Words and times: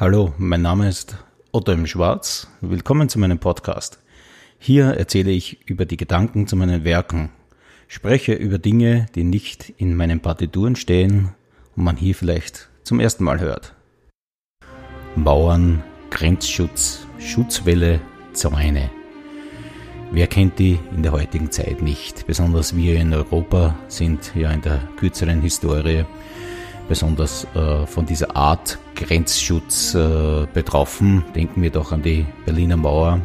Hallo, 0.00 0.32
mein 0.38 0.62
Name 0.62 0.88
ist 0.88 1.16
Otto 1.50 1.72
im 1.72 1.88
Schwarz. 1.88 2.46
Willkommen 2.60 3.08
zu 3.08 3.18
meinem 3.18 3.40
Podcast. 3.40 3.98
Hier 4.60 4.90
erzähle 4.90 5.32
ich 5.32 5.68
über 5.68 5.86
die 5.86 5.96
Gedanken 5.96 6.46
zu 6.46 6.54
meinen 6.54 6.84
Werken, 6.84 7.30
spreche 7.88 8.32
über 8.34 8.58
Dinge, 8.58 9.06
die 9.16 9.24
nicht 9.24 9.70
in 9.76 9.96
meinen 9.96 10.20
Partituren 10.20 10.76
stehen 10.76 11.34
und 11.74 11.82
man 11.82 11.96
hier 11.96 12.14
vielleicht 12.14 12.68
zum 12.84 13.00
ersten 13.00 13.24
Mal 13.24 13.40
hört. 13.40 13.74
Mauern, 15.16 15.82
Grenzschutz, 16.10 17.04
Schutzwelle, 17.18 18.00
Zäune. 18.34 18.90
Wer 20.12 20.28
kennt 20.28 20.60
die 20.60 20.78
in 20.94 21.02
der 21.02 21.10
heutigen 21.10 21.50
Zeit 21.50 21.82
nicht? 21.82 22.24
Besonders 22.28 22.76
wir 22.76 23.00
in 23.00 23.12
Europa 23.12 23.76
sind 23.88 24.32
ja 24.36 24.52
in 24.52 24.62
der 24.62 24.78
kürzeren 24.96 25.40
Historie 25.40 26.04
besonders 26.88 27.46
äh, 27.54 27.86
von 27.86 28.06
dieser 28.06 28.34
Art 28.34 28.78
Grenzschutz 28.94 29.94
äh, 29.94 30.46
betroffen. 30.52 31.24
Denken 31.34 31.62
wir 31.62 31.70
doch 31.70 31.92
an 31.92 32.02
die 32.02 32.26
Berliner 32.44 32.76
Mauer, 32.76 33.20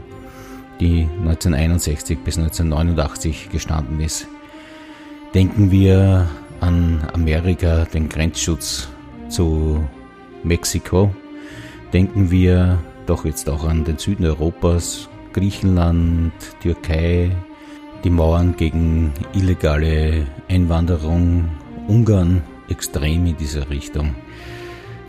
die 0.79 1.07
1961 1.21 2.19
bis 2.19 2.37
1989 2.37 3.49
gestanden 3.49 3.99
ist. 4.01 4.27
Denken 5.33 5.71
wir 5.71 6.27
an 6.59 7.07
Amerika, 7.13 7.85
den 7.85 8.09
Grenzschutz 8.09 8.89
zu 9.29 9.83
Mexiko. 10.43 11.13
Denken 11.91 12.29
wir 12.29 12.77
doch 13.05 13.25
jetzt 13.25 13.49
auch 13.49 13.63
an 13.63 13.83
den 13.83 13.97
Süden 13.97 14.25
Europas, 14.25 15.09
Griechenland, 15.33 16.33
Türkei, 16.61 17.31
die 18.03 18.09
Mauern 18.09 18.55
gegen 18.55 19.13
illegale 19.33 20.27
Einwanderung, 20.49 21.49
Ungarn, 21.87 22.41
extrem 22.69 23.25
in 23.25 23.37
dieser 23.37 23.69
Richtung. 23.69 24.15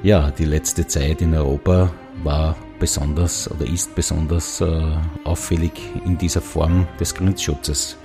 Ja, 0.02 0.30
die 0.30 0.44
letzte 0.44 0.86
Zeit 0.86 1.22
in 1.22 1.34
Europa 1.34 1.90
war 2.22 2.56
besonders 2.78 3.50
oder 3.50 3.66
ist 3.66 3.94
besonders 3.94 4.60
äh, 4.60 4.82
auffällig 5.24 5.72
in 6.04 6.18
dieser 6.18 6.42
Form 6.42 6.86
des 7.00 7.14
Grenzschutzes. 7.14 7.96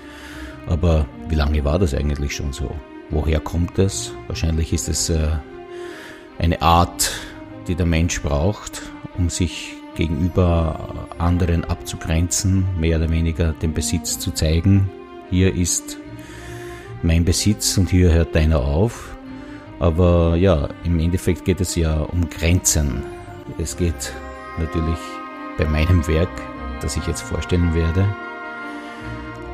Aber 0.68 1.06
wie 1.28 1.36
lange 1.36 1.64
war 1.66 1.80
das 1.80 1.94
eigentlich 1.94 2.36
schon 2.36 2.54
so? 2.54 2.72
Woher 3.10 3.40
kommt 3.40 3.80
es? 3.80 4.14
Wahrscheinlich 4.28 4.72
ist 4.72 4.88
es 4.88 5.10
äh, 5.10 5.28
eine 6.38 6.62
Art, 6.62 7.12
die 7.68 7.76
der 7.76 7.86
Mensch 7.86 8.22
braucht, 8.22 8.82
um 9.18 9.30
sich 9.30 9.74
gegenüber 9.96 11.08
anderen 11.18 11.66
abzugrenzen, 11.66 12.66
mehr 12.80 12.98
oder 12.98 13.10
weniger 13.10 13.52
den 13.54 13.74
Besitz 13.74 14.18
zu 14.20 14.32
zeigen. 14.32 14.90
Hier 15.30 15.54
ist 15.54 15.98
mein 17.04 17.26
Besitz 17.26 17.78
und 17.78 17.90
hier 17.90 18.14
hört 18.14 18.36
deiner 18.36 18.60
auf. 18.60 19.18
Aber 19.80 20.36
ja, 20.36 20.68
im 20.84 21.00
Endeffekt 21.00 21.46
geht 21.46 21.62
es 21.62 21.76
ja 21.76 22.02
um 22.02 22.30
Grenzen. 22.30 23.04
Es 23.58 23.78
geht 23.78 24.14
natürlich 24.58 25.00
bei 25.58 25.66
meinem 25.66 26.06
Werk, 26.08 26.30
das 26.82 26.98
ich 26.98 27.08
jetzt 27.08 27.22
vorstellen 27.22 27.74
werde, 27.74 28.06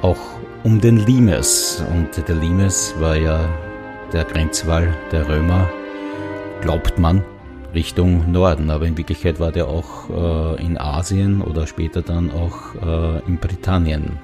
auch 0.01 0.17
um 0.63 0.81
den 0.81 0.97
Limes. 0.97 1.83
Und 1.91 2.27
der 2.27 2.35
Limes 2.35 2.95
war 2.99 3.15
ja 3.15 3.47
der 4.11 4.23
Grenzwall 4.23 4.93
der 5.11 5.29
Römer, 5.29 5.69
glaubt 6.61 6.97
man, 6.97 7.23
Richtung 7.75 8.31
Norden. 8.31 8.71
Aber 8.71 8.85
in 8.85 8.97
Wirklichkeit 8.97 9.39
war 9.39 9.51
der 9.51 9.67
auch 9.67 10.09
äh, 10.09 10.65
in 10.65 10.79
Asien 10.79 11.41
oder 11.41 11.67
später 11.67 12.01
dann 12.01 12.31
auch 12.31 12.75
äh, 12.75 13.19
in 13.27 13.37
Britannien. 13.37 14.17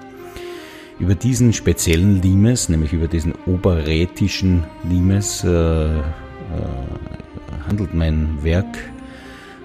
Über 1.02 1.16
diesen 1.16 1.52
speziellen 1.52 2.22
Limes, 2.22 2.70
nämlich 2.70 2.94
über 2.94 3.08
diesen 3.08 3.34
oberrätischen 3.48 4.66
Limes, 4.88 5.44
äh, 5.44 5.98
äh, 5.98 6.02
handelt 7.68 7.96
mein 7.96 8.38
Werk 8.44 8.78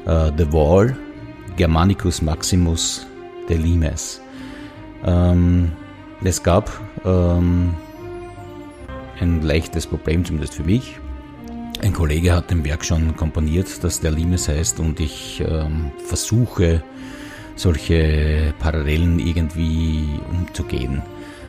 äh, 0.07 0.33
The 0.35 0.51
Wall, 0.51 0.97
Germanicus 1.59 2.23
Maximus 2.23 3.07
der 3.51 3.59
Limes. 3.59 4.23
Ähm, 5.05 5.73
es 6.25 6.43
gab 6.43 6.71
ähm, 7.05 7.75
ein 9.21 9.43
leichtes 9.43 9.87
Problem, 9.87 10.25
zumindest 10.25 10.55
für 10.55 10.65
mich. 10.65 10.99
Ein 11.83 11.93
Kollege 11.93 12.33
hat 12.33 12.51
dem 12.51 12.65
Werk 12.65 12.83
schon 12.83 13.15
komponiert, 13.15 13.85
dass 13.85 14.01
der 14.01 14.13
Limes 14.13 14.49
heißt 14.49 14.81
und 14.81 15.01
ich 15.01 15.45
ähm, 15.47 15.91
versuche, 15.99 16.83
solche 17.57 18.55
Parallelen 18.59 19.19
irgendwie 19.19 20.19
umzugehen. 20.31 21.03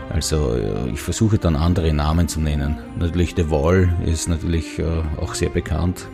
Also 0.09 0.53
äh, 0.53 0.89
ich 0.91 1.01
versuche 1.01 1.37
dann 1.37 1.55
andere 1.55 1.93
Namen 1.93 2.27
zu 2.27 2.39
nennen. 2.39 2.77
Natürlich 2.97 3.33
The 3.35 3.49
Wall 3.49 3.89
ist 4.05 4.29
natürlich 4.29 4.79
äh, 4.79 4.83
auch 5.19 5.33
sehr 5.33 5.49
bekannt 5.49 6.07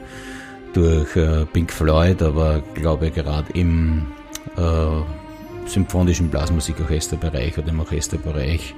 durch 0.73 1.15
äh, 1.15 1.45
Pink 1.45 1.71
Floyd, 1.71 2.21
aber 2.21 2.63
glaube 2.73 3.11
gerade 3.11 3.51
im 3.53 4.07
äh, 4.57 5.69
symphonischen 5.69 6.29
Blasmusikorchesterbereich 6.29 7.57
oder 7.57 7.69
im 7.69 7.79
Orchesterbereich 7.79 8.73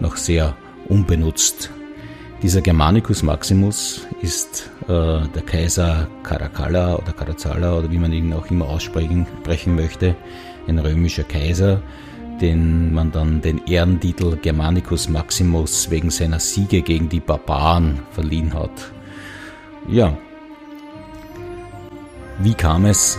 noch 0.00 0.16
sehr 0.16 0.54
unbenutzt. 0.88 1.70
Dieser 2.42 2.60
Germanicus 2.60 3.22
Maximus 3.22 4.06
ist 4.20 4.70
äh, 4.84 4.88
der 4.88 5.42
Kaiser 5.46 6.08
Caracalla 6.24 6.96
oder 6.96 7.12
Caracalla 7.12 7.78
oder 7.78 7.90
wie 7.90 7.98
man 7.98 8.12
ihn 8.12 8.32
auch 8.32 8.50
immer 8.50 8.66
aussprechen 8.66 9.26
möchte, 9.76 10.16
ein 10.66 10.78
römischer 10.78 11.22
Kaiser, 11.22 11.82
den 12.42 12.92
man 12.92 13.12
dann 13.12 13.40
den 13.40 13.66
Ehrentitel 13.66 14.36
Germanicus 14.36 15.08
Maximus 15.08 15.90
wegen 15.90 16.10
seiner 16.10 16.40
Siege 16.40 16.82
gegen 16.82 17.08
die 17.08 17.20
Barbaren 17.20 18.00
verliehen 18.10 18.52
hat. 18.52 18.92
Ja, 19.88 20.16
wie 22.40 22.54
kam 22.54 22.84
es 22.84 23.18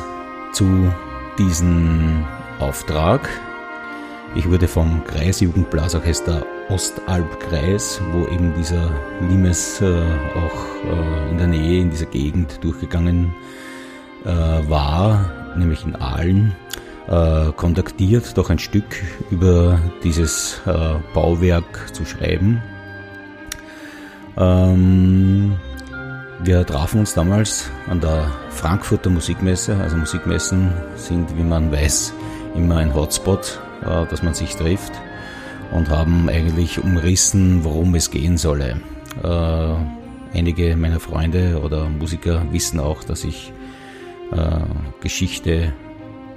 zu 0.52 0.92
diesem 1.40 2.26
Auftrag? 2.60 3.30
Ich 4.36 4.50
wurde 4.50 4.68
vom 4.68 5.04
Kreisjugendblasorchester 5.06 6.46
Ostalbkreis, 6.70 8.02
wo 8.12 8.28
eben 8.28 8.54
dieser 8.58 8.90
Limes 9.30 9.80
äh, 9.80 10.02
auch 10.36 10.86
äh, 10.86 11.30
in 11.32 11.38
der 11.38 11.48
Nähe, 11.48 11.82
in 11.82 11.92
dieser 11.92 12.08
Gegend 12.08 12.64
durchgegangen 12.64 13.34
äh, 14.26 14.30
war, 14.70 15.32
nämlich 15.56 15.86
in 15.86 15.96
Aalen, 15.96 16.56
äh, 17.08 17.52
kontaktiert, 17.56 18.38
doch 18.38 18.50
ein 18.50 18.60
Stück 18.60 19.04
über 19.30 19.80
dieses 20.04 20.62
äh, 20.66 20.96
Bauwerk 21.14 21.94
zu 21.94 22.06
schreiben. 22.06 22.62
Ähm, 24.38 25.56
wir 26.44 26.66
trafen 26.66 27.00
uns 27.00 27.14
damals 27.14 27.70
an 27.90 28.02
der 28.02 28.32
Frankfurter 28.50 29.10
Musikmesse. 29.10 29.76
Also 29.78 29.98
Musikmessen 29.98 30.74
sind, 30.96 31.38
wie 31.38 31.44
man 31.44 31.72
weiß, 31.72 32.14
immer 32.56 32.78
ein 32.78 32.94
Hotspot, 32.94 33.60
äh, 33.82 34.06
dass 34.08 34.24
man 34.24 34.34
sich 34.34 34.56
trifft 34.56 34.94
und 35.72 35.90
haben 35.90 36.30
eigentlich 36.30 36.84
umrissen, 36.84 37.64
worum 37.64 37.96
es 37.96 38.12
gehen 38.12 38.38
solle. 38.38 38.82
Äh, 39.24 40.38
einige 40.38 40.76
meiner 40.76 41.00
Freunde 41.00 41.62
oder 41.64 41.90
Musiker 41.90 42.46
wissen 42.52 42.80
auch, 42.80 43.04
dass 43.04 43.24
ich 43.24 43.54
äh, 44.32 44.60
Geschichte 45.02 45.74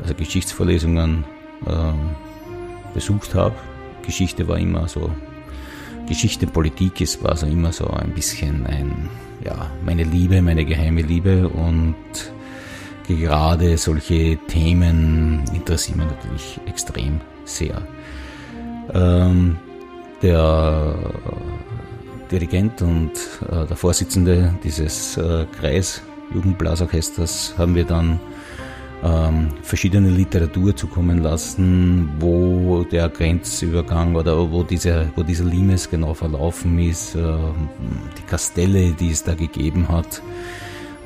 also 0.00 0.14
Geschichtsvorlesungen 0.14 1.24
äh, 1.66 2.92
besucht 2.94 3.34
habe. 3.34 3.54
Geschichte 4.02 4.46
war 4.48 4.58
immer 4.58 4.88
so, 4.88 5.10
Geschichte, 6.06 6.46
Politik 6.46 7.00
ist, 7.00 7.22
war 7.22 7.36
so 7.36 7.46
immer 7.46 7.72
so 7.72 7.86
ein 7.88 8.12
bisschen 8.12 8.66
ein, 8.66 9.08
ja, 9.44 9.70
meine 9.84 10.04
Liebe, 10.04 10.40
meine 10.40 10.64
geheime 10.64 11.02
Liebe 11.02 11.48
und 11.48 11.96
gerade 13.08 13.76
solche 13.76 14.36
Themen 14.48 15.42
interessieren 15.52 15.98
mich 15.98 16.08
natürlich 16.08 16.60
extrem 16.66 17.20
sehr. 17.44 17.82
Ähm, 18.94 19.56
der 20.22 20.94
Dirigent 22.30 22.82
und 22.82 23.12
äh, 23.50 23.66
der 23.66 23.76
Vorsitzende 23.76 24.54
dieses 24.64 25.16
äh, 25.16 25.46
Kreis 25.60 26.02
Jugendblasorchesters 26.34 27.54
haben 27.56 27.74
wir 27.74 27.84
dann 27.84 28.18
ähm, 29.04 29.48
verschiedene 29.62 30.10
Literatur 30.10 30.74
zukommen 30.74 31.22
lassen, 31.22 32.08
wo 32.18 32.84
der 32.84 33.08
Grenzübergang 33.08 34.14
oder 34.14 34.50
wo, 34.50 34.62
diese, 34.62 35.10
wo 35.16 35.22
dieser 35.22 35.44
Limes 35.44 35.90
genau 35.90 36.14
verlaufen 36.14 36.78
ist, 36.78 37.14
äh, 37.14 37.20
die 38.18 38.22
Kastelle, 38.26 38.92
die 38.92 39.10
es 39.10 39.22
da 39.22 39.34
gegeben 39.34 39.88
hat. 39.88 40.22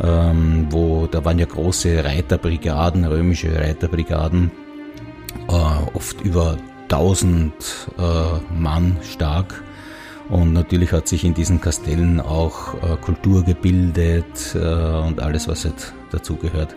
Ähm, 0.02 0.66
wo 0.70 1.06
da 1.06 1.24
waren 1.24 1.38
ja 1.38 1.44
große 1.44 2.02
Reiterbrigaden, 2.02 3.04
römische 3.04 3.54
Reiterbrigaden, 3.54 4.50
äh, 5.48 5.94
oft 5.94 6.22
über 6.22 6.56
1000 6.84 7.52
äh, 7.98 8.02
Mann 8.58 8.96
stark. 9.02 9.62
Und 10.30 10.52
natürlich 10.52 10.92
hat 10.92 11.08
sich 11.08 11.24
in 11.24 11.34
diesen 11.34 11.60
Kastellen 11.60 12.20
auch 12.20 12.74
äh, 12.74 12.96
Kultur 13.00 13.44
gebildet 13.44 14.54
äh, 14.54 14.58
und 14.58 15.20
alles, 15.20 15.48
was 15.48 15.64
halt 15.64 15.92
dazugehört 16.12 16.76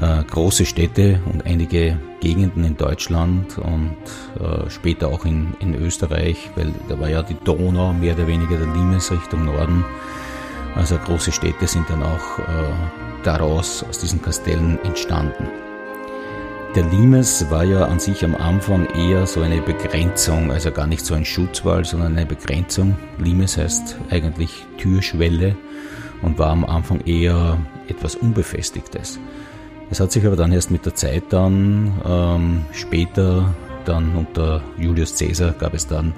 äh, 0.00 0.22
große 0.24 0.64
Städte 0.64 1.20
und 1.32 1.46
einige 1.46 1.98
Gegenden 2.20 2.64
in 2.64 2.76
Deutschland 2.76 3.58
und 3.58 3.96
äh, 4.40 4.70
später 4.70 5.08
auch 5.08 5.24
in, 5.24 5.54
in 5.60 5.74
Österreich, 5.74 6.50
weil 6.54 6.72
da 6.88 6.98
war 6.98 7.08
ja 7.08 7.22
die 7.22 7.36
Donau 7.44 7.92
mehr 7.92 8.14
oder 8.14 8.26
weniger 8.26 8.56
der 8.56 8.72
Limes 8.72 9.10
Richtung 9.10 9.44
Norden. 9.44 9.84
Also 10.74 10.96
große 10.96 11.32
Städte 11.32 11.66
sind 11.66 11.88
dann 11.90 12.02
auch 12.02 12.38
äh, 12.38 12.42
daraus, 13.22 13.84
aus 13.88 13.98
diesen 13.98 14.22
Kastellen 14.22 14.78
entstanden. 14.84 15.48
Der 16.74 16.84
Limes 16.84 17.50
war 17.50 17.64
ja 17.64 17.84
an 17.84 18.00
sich 18.00 18.24
am 18.24 18.34
Anfang 18.34 18.86
eher 18.86 19.26
so 19.26 19.42
eine 19.42 19.60
Begrenzung, 19.60 20.50
also 20.50 20.70
gar 20.70 20.86
nicht 20.86 21.04
so 21.04 21.12
ein 21.12 21.26
Schutzwall, 21.26 21.84
sondern 21.84 22.16
eine 22.16 22.24
Begrenzung. 22.24 22.96
Limes 23.18 23.58
heißt 23.58 23.98
eigentlich 24.10 24.64
Türschwelle 24.78 25.54
und 26.22 26.38
war 26.38 26.48
am 26.48 26.64
Anfang 26.64 27.02
eher 27.02 27.58
etwas 27.88 28.14
Unbefestigtes. 28.14 29.20
Es 29.92 30.00
hat 30.00 30.10
sich 30.10 30.24
aber 30.24 30.36
dann 30.36 30.52
erst 30.52 30.70
mit 30.70 30.86
der 30.86 30.94
Zeit 30.94 31.24
dann 31.28 32.00
ähm, 32.06 32.64
später, 32.72 33.54
dann 33.84 34.16
unter 34.16 34.62
Julius 34.78 35.18
Caesar 35.18 35.52
gab 35.52 35.74
es 35.74 35.86
dann 35.86 36.14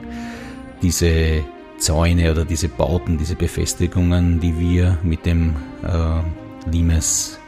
diese 0.81 1.43
Zäune 1.79 2.31
oder 2.31 2.45
diese 2.45 2.69
Bauten, 2.69 3.19
diese 3.19 3.35
Befestigungen, 3.35 4.39
die 4.39 4.61
wir 4.61 4.97
mit 5.03 5.27
dem 5.27 5.57
äh, 5.83 6.71
Limes 6.71 7.41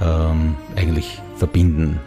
ähm, 0.00 0.54
eigentlich 0.76 1.20
verbinden. 1.36 1.98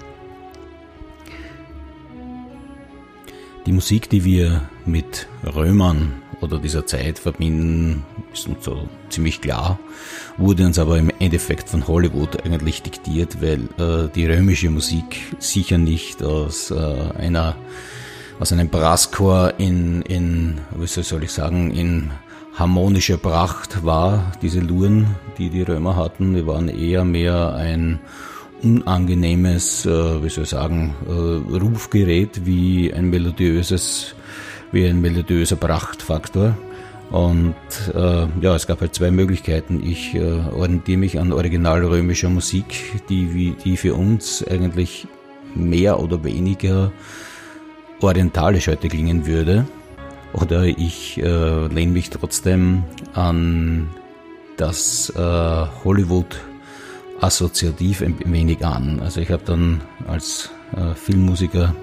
Die 3.66 3.74
Musik, 3.74 4.10
die 4.10 4.24
wir 4.24 4.62
mit 4.86 5.28
Römern 5.44 6.14
oder 6.40 6.60
dieser 6.60 6.86
Zeit 6.86 7.20
verbinden, 7.20 8.06
ist 8.34 8.48
uns 8.48 8.64
so 8.64 8.88
ziemlich 9.10 9.42
klar, 9.42 9.80
wurde 10.38 10.66
uns 10.66 10.80
aber 10.80 10.98
im 10.98 11.12
Endeffekt 11.20 11.70
von 11.70 11.88
Hollywood 11.88 12.46
eigentlich 12.46 12.82
diktiert, 12.84 13.42
weil 13.42 13.62
äh, 13.78 14.10
die 14.14 14.26
römische 14.26 14.70
Musik 14.70 15.36
sicher 15.40 15.78
nicht 15.78 16.24
aus 16.24 16.72
äh, 16.72 16.76
einer 17.18 17.56
aus 18.40 18.52
einem 18.52 18.70
Brasschor 18.70 19.54
in, 19.58 20.04
in, 20.04 20.60
wie 20.76 20.86
soll 20.86 21.24
ich 21.24 21.32
sagen, 21.32 21.72
in 21.72 22.12
harmonischer 22.54 23.18
Pracht 23.18 23.84
war, 23.84 24.32
diese 24.42 24.60
Luren, 24.60 25.16
die 25.38 25.50
die 25.50 25.64
Römer 25.64 25.96
hatten, 25.96 26.36
die 26.36 26.46
waren 26.46 26.70
eher 26.70 27.04
mehr 27.04 27.56
ein 27.56 28.00
unangenehmes, 28.64 29.86
äh, 29.86 30.24
wie 30.24 30.30
soll 30.30 30.44
ich 30.44 30.50
sagen, 30.50 30.96
äh, 31.08 31.58
Rufgerät 31.58 32.46
wie 32.46 32.92
ein 32.94 33.10
melodiöses, 33.10 34.16
wie 34.72 34.88
ein 34.88 35.02
melodiöser 35.02 35.56
Prachtfaktor. 35.56 36.58
Und 37.12 37.56
äh, 37.94 38.28
ja, 38.42 38.56
es 38.56 38.68
gab 38.68 38.82
halt 38.82 38.94
zwei 38.94 39.12
Möglichkeiten. 39.12 39.82
Ich 39.82 40.14
äh, 40.16 40.22
orientiere 40.22 40.98
mich 40.98 41.20
an 41.20 41.32
originalrömischer 41.32 42.30
Musik, 42.30 43.02
die, 43.10 43.56
die 43.64 43.78
für 43.78 43.96
uns 43.96 44.46
eigentlich 44.46 45.08
mehr 45.56 46.00
oder 46.00 46.24
weniger 46.24 46.92
orientalisch 48.02 48.68
heute 48.68 48.90
klingen 48.90 49.26
würde. 49.26 49.66
Oder 50.34 50.66
ich 50.66 51.18
äh, 51.18 51.68
lehne 51.68 51.94
mich 51.94 52.10
trotzdem 52.10 52.84
an 53.14 53.90
das 54.58 55.10
äh, 55.16 55.66
Hollywood 55.84 56.38
assoziativ 57.22 58.02
ein 58.02 58.16
wenig 58.26 58.66
an. 58.66 59.00
Also 59.00 59.22
ich 59.22 59.32
habe 59.32 59.44
dann 59.46 59.82
als 60.08 60.52
äh, 60.76 60.94
Filmmusiker 60.94 61.74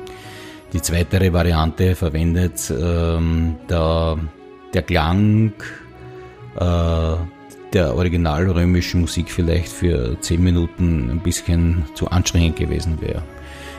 die 0.73 0.83
zweite 0.83 1.33
Variante 1.33 1.95
verwendet, 1.95 2.73
ähm, 2.77 3.57
da 3.69 4.19
der 4.75 4.83
Klang 4.83 5.53
äh, 6.57 7.17
der 7.73 7.97
originalrömischen 7.97 9.01
Musik 9.01 9.31
vielleicht 9.31 9.69
für 9.69 10.21
zehn 10.21 10.43
Minuten 10.43 11.11
ein 11.11 11.21
bisschen 11.21 11.85
zu 11.95 12.09
anstrengend 12.09 12.57
gewesen 12.57 13.01
wäre. 13.01 13.23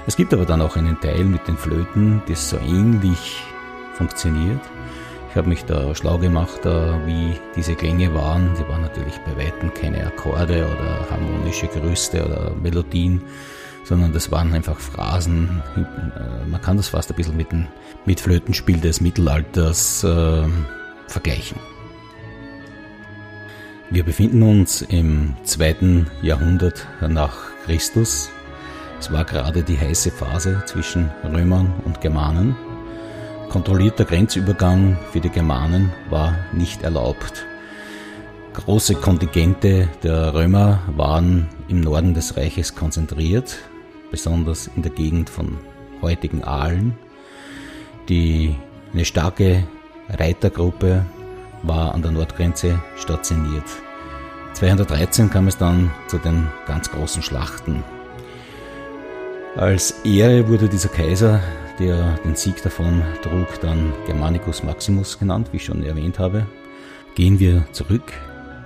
Es 0.08 0.18
gibt 0.18 0.34
aber 0.34 0.46
dann 0.46 0.62
auch 0.62 0.76
einen 0.76 1.00
Teil 1.00 1.24
mit 1.24 1.48
den 1.48 1.58
Flöten, 1.58 2.22
das 2.28 2.50
so 2.50 2.58
ähnlich 2.58 3.42
funktioniert. 3.94 4.60
Ich 5.30 5.36
habe 5.36 5.50
mich 5.50 5.66
da 5.66 5.94
schlau 5.96 6.18
gemacht, 6.18 6.62
wie 6.64 7.34
diese 7.56 7.76
Klänge 7.76 8.14
waren. 8.14 8.52
Die 8.58 8.68
waren 8.70 8.84
natürlich 8.84 9.18
bei 9.26 9.44
weitem 9.44 9.74
keine 9.74 10.06
Akkorde 10.06 10.66
oder 10.66 11.10
harmonische 11.10 11.68
Gerüste 11.68 12.26
oder 12.26 12.52
Melodien, 12.62 13.22
sondern 13.84 14.14
das 14.14 14.32
waren 14.32 14.54
einfach 14.54 14.80
Phrasen. 14.80 15.62
Äh, 15.76 16.50
man 16.50 16.62
kann 16.62 16.78
das 16.78 16.90
fast 16.90 17.12
ein 17.12 17.16
bisschen 17.16 17.36
mit 17.36 17.52
dem 17.52 17.68
mit 18.06 18.20
Flötenspiel 18.20 18.80
des 18.80 19.02
Mittelalters 19.02 20.04
äh, 20.04 20.44
vergleichen. 21.08 21.60
Wir 23.92 24.04
befinden 24.04 24.42
uns 24.42 24.82
im 24.82 25.36
zweiten 25.44 26.08
Jahrhundert 26.22 26.88
nach 27.08 27.38
Christus. 27.66 28.30
Es 29.00 29.12
war 29.12 29.26
gerade 29.26 29.62
die 29.62 29.78
heiße 29.78 30.10
Phase 30.10 30.64
zwischen 30.66 31.12
Römern 31.24 31.72
und 31.86 32.02
Germanen. 32.02 32.56
Kontrollierter 33.50 34.06
Grenzübergang 34.06 34.98
für 35.12 35.20
die 35.20 35.30
Germanen 35.30 35.94
war 36.10 36.36
nicht 36.52 36.82
erlaubt. 36.82 37.46
Große 38.54 38.96
Kontingente 38.96 39.88
der 40.02 40.34
Römer 40.34 40.80
waren 40.96 41.48
im 41.68 41.82
Norden 41.82 42.14
des 42.14 42.38
Reiches 42.38 42.74
konzentriert, 42.74 43.58
besonders 44.12 44.70
in 44.76 44.82
der 44.82 44.92
Gegend 44.92 45.30
von 45.30 45.58
heutigen 46.02 46.44
Aalen. 46.44 46.98
Die, 48.10 48.56
eine 48.94 49.06
starke 49.06 49.68
Reitergruppe 50.10 51.06
war 51.64 51.94
an 51.94 52.02
der 52.02 52.12
Nordgrenze 52.12 52.82
stationiert. 52.96 53.66
213 54.54 55.30
kam 55.30 55.48
es 55.48 55.58
dann 55.58 55.92
zu 56.08 56.18
den 56.18 56.48
ganz 56.66 56.90
großen 56.90 57.22
Schlachten 57.22 57.84
als 59.56 59.92
Ehre 60.04 60.50
wurde 60.50 60.68
dieser 60.68 60.90
Kaiser, 60.90 61.42
der 61.80 62.18
den 62.26 62.36
Sieg 62.36 62.62
davon 62.62 63.02
trug, 63.22 63.48
dann 63.62 63.94
Germanicus 64.06 64.64
Maximus 64.64 65.18
genannt, 65.18 65.48
wie 65.52 65.58
ich 65.58 65.64
schon 65.64 65.82
erwähnt 65.82 66.20
habe. 66.20 66.46
Gehen 67.16 67.40
wir 67.40 67.66
zurück 67.72 68.12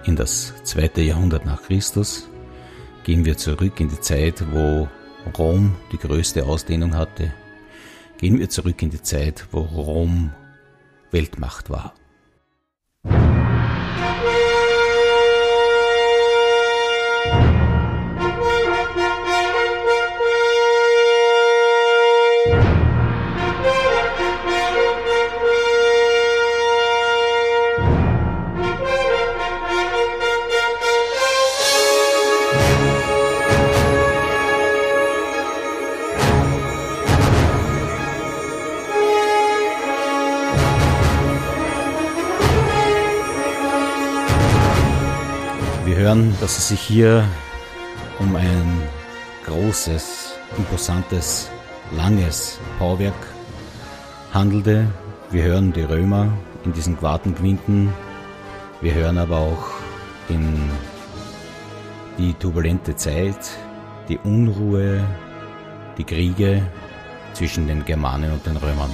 in 0.05 0.15
das 0.15 0.51
zweite 0.63 1.01
Jahrhundert 1.01 1.45
nach 1.45 1.61
Christus. 1.61 2.27
Gehen 3.03 3.23
wir 3.23 3.37
zurück 3.37 3.79
in 3.79 3.89
die 3.89 3.99
Zeit, 3.99 4.43
wo 4.51 4.87
Rom 5.37 5.75
die 5.91 5.99
größte 5.99 6.43
Ausdehnung 6.43 6.95
hatte. 6.97 7.33
Gehen 8.17 8.39
wir 8.39 8.49
zurück 8.49 8.81
in 8.81 8.89
die 8.89 9.03
Zeit, 9.03 9.45
wo 9.51 9.59
Rom 9.59 10.31
Weltmacht 11.11 11.69
war. 11.69 11.93
Hören, 46.09 46.35
dass 46.41 46.57
es 46.57 46.69
sich 46.69 46.79
hier 46.79 47.23
um 48.17 48.35
ein 48.35 48.81
großes, 49.45 50.33
imposantes, 50.57 51.51
langes 51.95 52.59
Bauwerk 52.79 53.13
handelte. 54.33 54.87
Wir 55.29 55.43
hören 55.43 55.71
die 55.71 55.83
Römer 55.83 56.33
in 56.65 56.73
diesen 56.73 56.97
Quartenquinten. 56.97 57.93
Wir 58.81 58.95
hören 58.95 59.19
aber 59.19 59.37
auch 59.37 59.67
in 60.29 60.71
die 62.17 62.33
turbulente 62.33 62.95
Zeit, 62.95 63.51
die 64.07 64.17
Unruhe, 64.17 65.05
die 65.99 66.05
Kriege 66.05 66.63
zwischen 67.33 67.67
den 67.67 67.85
Germanen 67.85 68.31
und 68.31 68.43
den 68.47 68.57
Römern. 68.57 68.89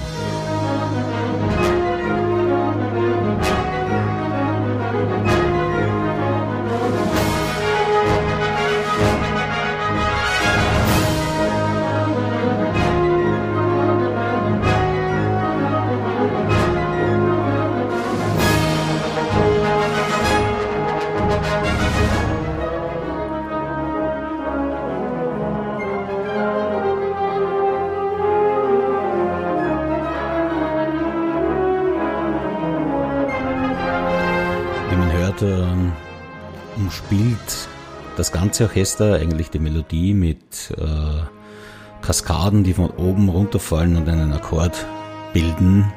Umspielt 36.76 37.68
das 38.16 38.32
ganze 38.32 38.64
Orchester 38.64 39.16
eigentlich 39.16 39.50
die 39.50 39.58
Melodie 39.58 40.14
mit 40.14 40.74
äh, 40.78 42.02
Kaskaden, 42.02 42.64
die 42.64 42.74
von 42.74 42.90
oben 42.90 43.28
runterfallen 43.28 43.96
und 43.96 44.08
einen 44.08 44.32
Akkord 44.32 44.86
bilden, 45.32 45.92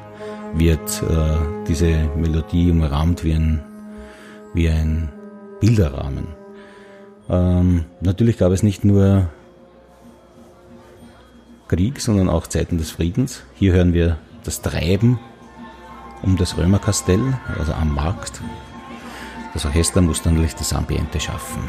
wird 0.54 1.02
äh, 1.08 1.64
diese 1.66 2.10
Melodie 2.16 2.70
umrahmt 2.70 3.24
wie 3.24 3.32
ein 3.32 3.62
wie 4.52 4.68
ein 4.68 5.10
Bilderrahmen. 5.60 6.26
Ähm, 7.28 7.84
natürlich 8.00 8.38
gab 8.38 8.50
es 8.52 8.62
nicht 8.62 8.84
nur 8.84 9.28
Krieg, 11.68 12.00
sondern 12.00 12.28
auch 12.28 12.48
Zeiten 12.48 12.78
des 12.78 12.90
Friedens. 12.90 13.42
Hier 13.54 13.72
hören 13.72 13.92
wir 13.92 14.18
das 14.42 14.60
Treiben 14.60 15.20
um 16.22 16.36
das 16.36 16.58
Römerkastell, 16.58 17.38
also 17.58 17.72
am 17.72 17.94
Markt. 17.94 18.40
Das 19.52 19.64
Orchester 19.64 20.00
muss 20.00 20.22
dann 20.22 20.40
das 20.58 20.72
Ambiente 20.72 21.18
schaffen. 21.18 21.62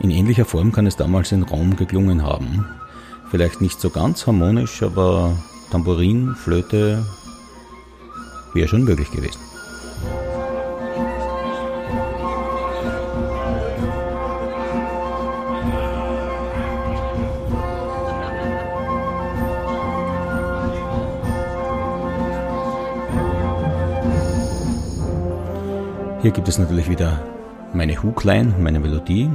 In 0.00 0.10
ähnlicher 0.10 0.44
Form 0.44 0.72
kann 0.72 0.86
es 0.86 0.96
damals 0.96 1.32
in 1.32 1.42
Rom 1.42 1.76
geklungen 1.76 2.22
haben. 2.22 2.64
Vielleicht 3.30 3.60
nicht 3.60 3.80
so 3.80 3.90
ganz 3.90 4.26
harmonisch, 4.26 4.82
aber 4.82 5.36
Tambourin, 5.70 6.34
Flöte 6.34 7.04
wäre 8.54 8.68
schon 8.68 8.84
möglich 8.84 9.10
gewesen. 9.10 9.47
Hier 26.20 26.32
gibt 26.32 26.48
es 26.48 26.58
natürlich 26.58 26.90
wieder 26.90 27.22
meine 27.72 28.02
Hookline, 28.02 28.52
meine 28.58 28.80
Melodie, 28.80 29.30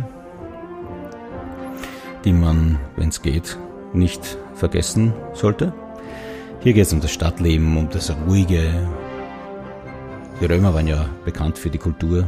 die 2.25 2.33
man, 2.33 2.77
wenn 2.97 3.07
es 3.07 3.21
geht, 3.21 3.57
nicht 3.93 4.37
vergessen 4.53 5.13
sollte. 5.33 5.73
Hier 6.59 6.73
geht 6.73 6.85
es 6.85 6.91
um 6.91 6.99
das 6.99 7.11
Stadtleben, 7.11 7.77
um 7.77 7.89
das 7.89 8.13
Ruhige. 8.27 8.69
Die 10.41 10.45
Römer 10.45 10.73
waren 10.73 10.87
ja 10.87 11.05
bekannt 11.23 11.57
für 11.57 11.69
die 11.69 11.77
Kultur, 11.77 12.27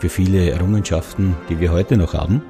für 0.00 0.08
viele 0.08 0.50
Errungenschaften, 0.50 1.36
die 1.48 1.60
wir 1.60 1.70
heute 1.70 1.96
noch 1.96 2.14
haben. 2.14 2.42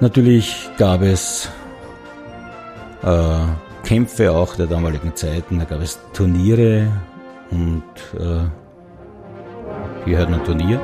Natürlich 0.00 0.70
gab 0.78 1.02
es 1.02 1.50
äh, 3.02 3.38
Kämpfe 3.82 4.30
auch 4.30 4.54
der 4.54 4.68
damaligen 4.68 5.16
Zeiten, 5.16 5.58
da 5.58 5.64
gab 5.64 5.80
es 5.80 5.98
Turniere 6.12 6.86
und 7.50 7.82
äh, 8.16 8.44
hier 10.08 10.16
hört 10.16 10.30
man 10.30 10.42
Turnier, 10.42 10.80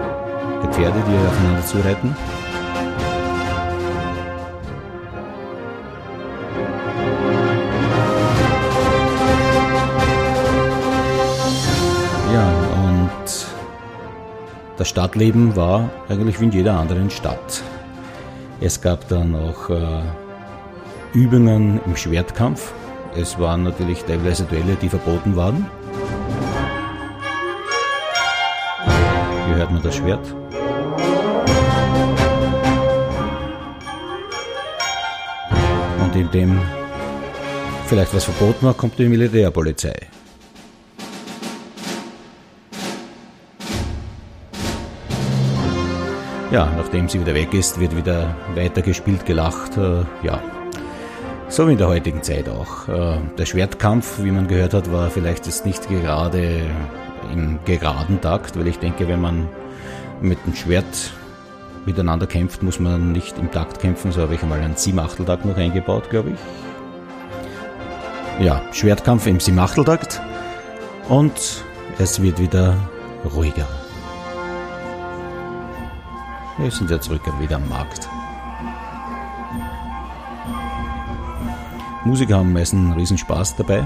die 0.63 0.69
Pferde, 0.69 1.03
die 1.09 1.27
aufeinander 1.27 1.65
zureiten. 1.65 2.15
Ja, 12.35 12.49
und 12.85 13.47
das 14.77 14.89
Stadtleben 14.89 15.57
war 15.57 15.89
eigentlich 16.11 16.39
wie 16.41 16.45
in 16.45 16.53
jeder 16.53 16.79
anderen 16.79 17.09
Stadt. 17.09 17.63
Es 18.61 18.83
gab 18.83 19.09
dann 19.09 19.35
auch 19.35 19.71
äh, 19.71 20.03
Übungen 21.15 21.81
im 21.87 21.97
Schwertkampf. 21.97 22.73
Es 23.17 23.39
waren 23.39 23.63
natürlich 23.63 24.05
teilweise 24.05 24.45
Duelle, 24.45 24.75
die 24.75 24.91
verboten 24.91 25.35
waren. 25.35 25.67
Hört 29.57 29.71
man 29.71 29.83
das 29.83 29.95
Schwert. 29.95 30.35
Und 36.03 36.17
in 36.17 36.31
dem 36.33 36.61
vielleicht 37.87 38.13
was 38.15 38.25
verboten 38.25 38.67
war, 38.67 38.75
kommt 38.75 38.99
die 38.99 39.09
Militärpolizei. 39.09 39.95
Ja, 46.51 46.73
nachdem 46.77 47.09
sie 47.09 47.21
wieder 47.21 47.35
weg 47.35 47.55
ist, 47.55 47.79
wird 47.79 47.97
wieder 47.97 48.35
weitergespielt, 48.55 49.25
gelacht. 49.25 49.77
Äh, 49.77 50.05
ja, 50.25 50.43
so 51.49 51.69
wie 51.69 51.73
in 51.73 51.79
der 51.79 51.89
heutigen 51.89 52.23
Zeit 52.25 52.49
auch. 52.49 52.89
Äh, 52.89 53.19
der 53.39 53.47
Schwertkampf, 53.47 54.23
wie 54.23 54.33
man 54.33 54.49
gehört 54.49 54.75
hat, 54.75 54.93
war 54.93 55.11
vielleicht 55.11 55.47
jetzt 55.47 55.65
nicht 55.65 55.89
gerade 55.89 56.63
im 57.35 57.59
geraden 57.65 58.21
Takt, 58.21 58.59
weil 58.59 58.69
ich 58.69 58.79
denke, 58.79 59.09
wenn 59.09 59.21
man 59.21 59.49
mit 60.21 60.39
dem 60.47 60.55
Schwert 60.55 61.13
miteinander 61.85 62.27
kämpft, 62.27 62.63
muss 62.63 62.81
man 62.81 63.13
nicht 63.13 63.37
im 63.39 63.51
Takt 63.51 63.81
kämpfen, 63.81 64.13
so 64.13 64.23
habe 64.23 64.35
ich 64.35 64.43
einmal 64.43 64.61
einen 64.61 64.77
Siebachteltakt 64.77 65.45
noch 65.45 65.57
eingebaut, 65.57 66.09
glaube 66.09 66.31
ich. 66.31 66.39
Ja, 68.45 68.63
Schwertkampf 68.73 69.27
im 69.27 69.39
Siebachteltakt 69.41 70.21
und 71.09 71.65
es 71.99 72.23
wird 72.23 72.41
wieder 72.41 72.77
ruhiger. 73.35 73.67
Wir 76.59 76.71
sind 76.71 76.91
ja 76.91 77.01
zurück 77.01 77.23
wieder 77.41 77.57
am 77.57 77.69
Markt. 77.69 78.09
Musiker 82.05 82.37
haben 82.39 82.53
meistens 82.53 82.81
einen 82.81 82.93
riesen 82.93 83.19
Spaß 83.19 83.57
dabei. 83.57 83.85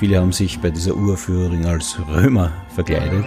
Viele 0.00 0.18
haben 0.18 0.32
sich 0.32 0.58
bei 0.60 0.70
dieser 0.70 0.96
Uraufführung 0.96 1.66
als 1.66 1.98
Römer 2.08 2.50
verkleidet. 2.74 3.26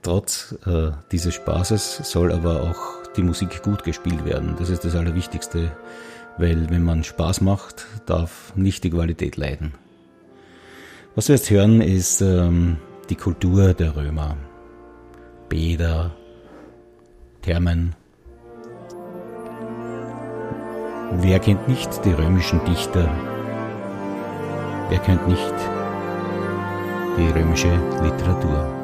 Trotz 0.00 0.54
äh, 0.64 0.92
dieses 1.10 1.34
Spaßes 1.34 2.02
soll 2.04 2.30
aber 2.30 2.62
auch 2.62 3.02
die 3.16 3.24
Musik 3.24 3.64
gut 3.64 3.82
gespielt 3.82 4.24
werden. 4.24 4.54
Das 4.60 4.70
ist 4.70 4.84
das 4.84 4.94
Allerwichtigste, 4.94 5.72
weil 6.38 6.70
wenn 6.70 6.84
man 6.84 7.02
Spaß 7.02 7.40
macht, 7.40 7.88
darf 8.06 8.52
nicht 8.54 8.84
die 8.84 8.90
Qualität 8.90 9.36
leiden. 9.36 9.74
Was 11.16 11.26
wir 11.26 11.34
jetzt 11.34 11.50
hören, 11.50 11.80
ist 11.80 12.20
ähm, 12.20 12.76
die 13.10 13.16
Kultur 13.16 13.74
der 13.74 13.96
Römer. 13.96 14.36
Bäder, 15.48 16.12
Thermen. 17.40 17.96
Wer 21.10 21.40
kennt 21.40 21.66
nicht 21.66 22.04
die 22.04 22.12
römischen 22.12 22.64
Dichter, 22.64 23.10
Wer 24.92 25.00
kennt 25.00 25.26
nicht 25.26 25.54
die 27.16 27.30
römische 27.30 27.72
Literatur? 28.02 28.81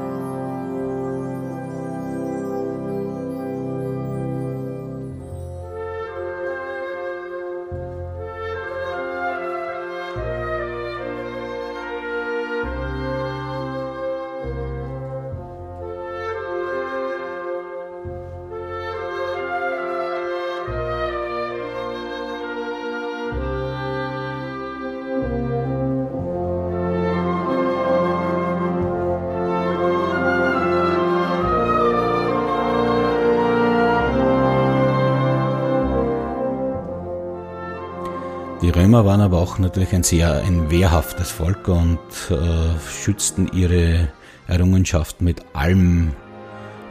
Römer 38.88 39.04
waren 39.04 39.20
aber 39.20 39.36
auch 39.36 39.58
natürlich 39.58 39.92
ein 39.92 40.02
sehr 40.02 40.38
ein 40.38 40.70
wehrhaftes 40.70 41.30
Volk 41.30 41.68
und 41.68 41.98
äh, 42.30 42.90
schützten 42.90 43.46
ihre 43.52 44.08
Errungenschaft 44.46 45.20
mit 45.20 45.42
allem, 45.52 46.12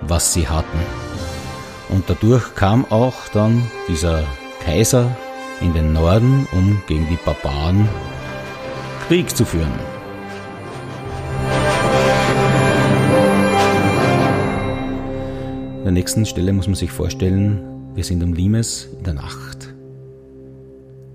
was 0.02 0.32
sie 0.32 0.48
hatten. 0.48 0.78
Und 1.90 2.08
dadurch 2.08 2.54
kam 2.54 2.86
auch 2.92 3.16
dann 3.34 3.64
dieser 3.88 4.26
Kaiser 4.64 5.18
in 5.60 5.74
den 5.74 5.94
Norden, 5.94 6.48
um 6.52 6.84
gegen 6.86 7.08
die 7.10 7.18
Barbaren 7.26 7.90
Krieg 9.08 9.36
zu 9.36 9.44
führen. 9.44 9.74
An 15.78 15.84
der 15.84 15.94
nächsten 15.94 16.28
Stelle 16.28 16.54
muss 16.54 16.68
man 16.68 16.76
sich 16.76 16.92
vorstellen, 16.92 17.90
wir 17.96 18.04
sind 18.04 18.22
am 18.22 18.34
Limes 18.34 18.88
in 19.00 19.04
der 19.04 19.16
Nacht. 19.16 19.77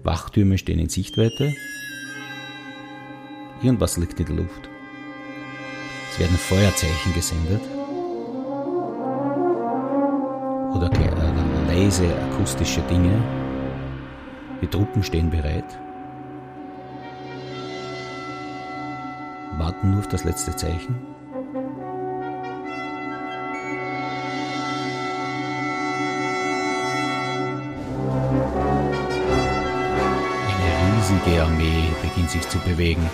Wachtürme 0.04 0.58
stehen 0.58 0.78
in 0.78 0.88
Sichtweite. 0.88 1.54
Irgendwas 3.62 3.96
liegt 3.96 4.18
in 4.18 4.26
der 4.26 4.36
Luft. 4.36 4.68
Es 6.10 6.18
werden 6.18 6.36
Feuerzeichen 6.36 7.14
gesendet. 7.14 7.62
Oder 10.74 10.90
äh, 10.92 11.72
leise 11.72 12.04
akustische 12.32 12.80
Dinge. 12.82 13.22
Die 14.60 14.66
Truppen 14.66 15.02
stehen 15.02 15.30
bereit. 15.30 15.78
Warten 19.58 19.90
nur 19.90 20.00
auf 20.00 20.08
das 20.08 20.24
letzte 20.24 20.56
Zeichen. 20.56 20.96
Riesige 31.32 31.42
Armee 31.42 31.88
beginnt 32.02 32.30
sich 32.30 32.48
zu 32.48 32.58
bewegen. 32.58 33.08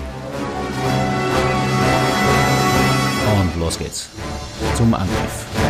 Und 3.41 3.61
los 3.61 3.79
geht's 3.79 4.09
zum 4.77 4.95
Angriff. 4.95 5.68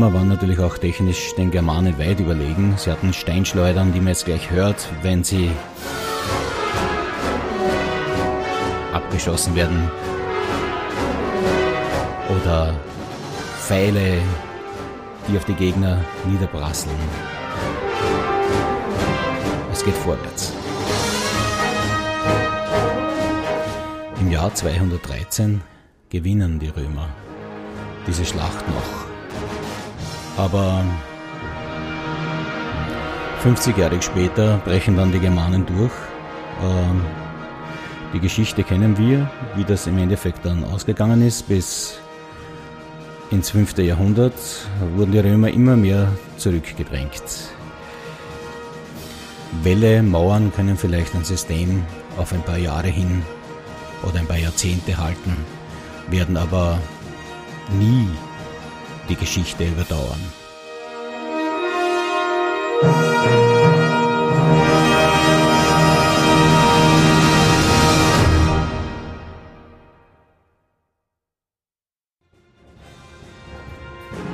Römer 0.00 0.14
waren 0.14 0.28
natürlich 0.28 0.58
auch 0.60 0.78
technisch 0.78 1.34
den 1.34 1.50
Germanen 1.50 1.98
weit 1.98 2.20
überlegen. 2.20 2.72
Sie 2.78 2.90
hatten 2.90 3.12
Steinschleudern, 3.12 3.92
die 3.92 3.98
man 3.98 4.08
jetzt 4.08 4.24
gleich 4.24 4.50
hört, 4.50 4.88
wenn 5.02 5.22
sie 5.24 5.50
abgeschossen 8.94 9.54
werden. 9.54 9.90
Oder 12.30 12.80
Pfeile, 13.58 14.22
die 15.28 15.36
auf 15.36 15.44
die 15.44 15.52
Gegner 15.52 16.02
niederprasseln. 16.24 16.96
Es 19.70 19.84
geht 19.84 19.96
vorwärts. 19.96 20.54
Im 24.18 24.30
Jahr 24.30 24.54
213 24.54 25.60
gewinnen 26.08 26.58
die 26.58 26.68
Römer 26.68 27.10
diese 28.06 28.24
Schlacht 28.24 28.66
noch. 28.66 29.09
Aber 30.36 30.84
50 33.42 33.76
Jahre 33.76 34.00
später 34.02 34.58
brechen 34.64 34.96
dann 34.96 35.12
die 35.12 35.18
Germanen 35.18 35.64
durch. 35.66 35.92
Ähm, 36.62 37.00
die 38.12 38.20
Geschichte 38.20 38.64
kennen 38.64 38.98
wir, 38.98 39.30
wie 39.54 39.64
das 39.64 39.86
im 39.86 39.96
Endeffekt 39.98 40.44
dann 40.44 40.64
ausgegangen 40.64 41.22
ist. 41.22 41.48
Bis 41.48 41.98
ins 43.30 43.50
5. 43.50 43.78
Jahrhundert 43.78 44.34
wurden 44.96 45.12
die 45.12 45.20
Römer 45.20 45.48
immer 45.48 45.76
mehr 45.76 46.08
zurückgedrängt. 46.36 47.22
Wälle, 49.62 50.02
Mauern 50.02 50.52
können 50.52 50.76
vielleicht 50.76 51.14
ein 51.14 51.24
System 51.24 51.84
auf 52.18 52.32
ein 52.32 52.42
paar 52.42 52.58
Jahre 52.58 52.88
hin 52.88 53.22
oder 54.02 54.18
ein 54.18 54.26
paar 54.26 54.38
Jahrzehnte 54.38 54.96
halten, 54.96 55.36
werden 56.08 56.36
aber 56.36 56.78
nie 57.78 58.08
die 59.08 59.16
Geschichte 59.16 59.64
überdauern. 59.64 60.20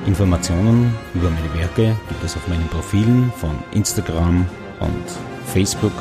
Informationen 0.06 0.94
über 1.14 1.30
meine 1.30 1.52
Werke 1.52 1.96
gibt 2.08 2.24
es 2.24 2.36
auf 2.36 2.46
meinen 2.48 2.66
Profilen 2.68 3.30
von 3.36 3.58
Instagram 3.72 4.46
und 4.80 5.04
Facebook, 5.46 5.92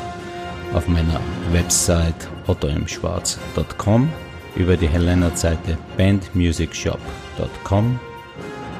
auf 0.72 0.88
meiner 0.88 1.20
Website 1.50 2.28
ottomschwarz.com, 2.46 4.08
über 4.54 4.76
die 4.76 4.88
Helena-Seite 4.88 5.76
bandmusicshop.com 5.96 7.98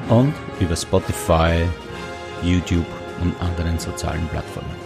und 0.09 0.33
über 0.59 0.75
Spotify, 0.75 1.65
YouTube 2.43 2.85
und 3.21 3.39
anderen 3.41 3.79
sozialen 3.79 4.27
Plattformen. 4.27 4.76